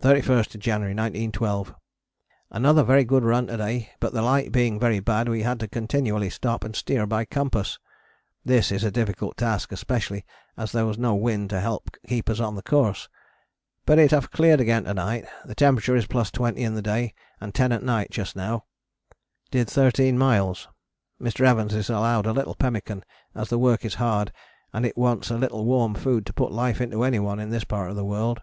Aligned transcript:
31st 0.00 0.58
January 0.60 0.92
1912. 0.94 1.74
Another 2.50 2.84
very 2.84 3.02
good 3.04 3.24
run 3.24 3.48
to 3.48 3.56
day 3.56 3.90
but 3.98 4.12
the 4.14 4.22
light 4.22 4.52
being 4.52 4.78
very 4.78 5.00
bad 5.00 5.28
we 5.28 5.42
had 5.42 5.58
to 5.58 5.66
continually 5.66 6.30
stop 6.30 6.62
and 6.62 6.76
steer 6.76 7.04
by 7.04 7.24
compass. 7.24 7.80
This 8.44 8.70
a 8.70 8.92
difficult 8.92 9.36
task, 9.36 9.72
especially 9.72 10.24
as 10.56 10.70
there 10.70 10.86
was 10.86 10.98
no 10.98 11.16
wind 11.16 11.50
to 11.50 11.58
help 11.60 11.90
keep 12.06 12.30
on 12.40 12.54
the 12.54 12.62
course, 12.62 13.08
but 13.84 13.98
it 13.98 14.12
have 14.12 14.30
cleared 14.30 14.60
again 14.60 14.84
to 14.84 14.94
night, 14.94 15.26
the 15.44 15.56
temperature 15.56 15.96
is 15.96 16.06
plus 16.06 16.30
20 16.30 16.62
in 16.62 16.74
the 16.76 16.80
day 16.80 17.12
and 17.40 17.52
10 17.52 17.72
at 17.72 17.82
night 17.82 18.08
just 18.10 18.36
now. 18.36 18.64
Did 19.50 19.68
13 19.68 20.16
miles. 20.16 20.68
Mr. 21.20 21.44
Evans 21.44 21.74
is 21.74 21.90
allowed 21.90 22.24
a 22.24 22.32
little 22.32 22.54
pemmican 22.54 23.04
as 23.34 23.48
the 23.48 23.58
work 23.58 23.84
is 23.84 23.94
hard 23.96 24.32
and 24.72 24.86
it 24.86 24.96
wants 24.96 25.28
a 25.28 25.36
little 25.36 25.66
warm 25.66 25.94
food 25.94 26.24
to 26.26 26.32
put 26.32 26.52
life 26.52 26.80
into 26.80 27.02
anyone 27.02 27.40
in 27.40 27.50
this 27.50 27.64
part 27.64 27.90
of 27.90 27.96
the 27.96 28.04
world. 28.06 28.40